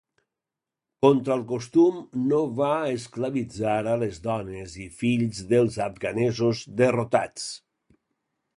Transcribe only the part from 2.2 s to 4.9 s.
no va esclavitzar a les dones i